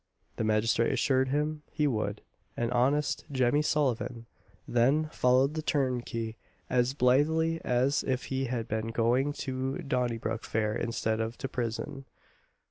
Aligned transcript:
The 0.37 0.43
magistrate 0.43 0.91
assured 0.91 1.27
him 1.27 1.61
he 1.71 1.85
would, 1.85 2.21
and 2.57 2.71
honest 2.71 3.23
Jemmy 3.31 3.61
Sullivan 3.61 4.25
then 4.67 5.09
followed 5.11 5.53
the 5.53 5.61
turnkey 5.61 6.37
as 6.71 6.95
blithely 6.95 7.61
as 7.63 8.01
if 8.03 8.23
he 8.23 8.45
had 8.45 8.67
been 8.67 8.87
going 8.87 9.31
to 9.45 9.77
Donnybrook 9.77 10.43
Fair 10.43 10.73
instead 10.75 11.19
of 11.21 11.37
to 11.37 11.47
prison. 11.47 12.05